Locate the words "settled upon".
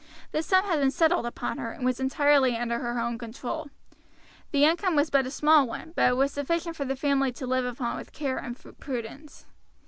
0.89-1.59